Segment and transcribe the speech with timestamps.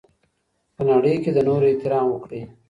[0.75, 2.41] په نړۍ کي د نورو احترام وکړئ.